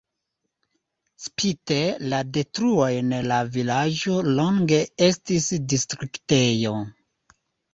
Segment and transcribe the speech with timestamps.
[1.25, 1.77] Spite
[2.13, 4.81] la detruojn la vilaĝo longe
[5.11, 6.75] estis distriktejo.